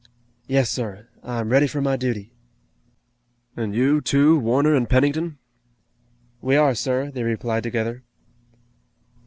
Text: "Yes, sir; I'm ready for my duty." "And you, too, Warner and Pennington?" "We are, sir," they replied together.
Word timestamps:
"Yes, 0.47 0.71
sir; 0.71 1.09
I'm 1.21 1.51
ready 1.51 1.67
for 1.67 1.79
my 1.79 1.95
duty." 1.95 2.33
"And 3.55 3.75
you, 3.75 4.01
too, 4.01 4.39
Warner 4.39 4.73
and 4.73 4.89
Pennington?" 4.89 5.37
"We 6.41 6.55
are, 6.55 6.73
sir," 6.73 7.11
they 7.11 7.21
replied 7.21 7.61
together. 7.61 8.01